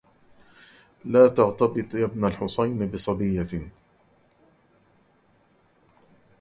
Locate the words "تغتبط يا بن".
1.27-2.25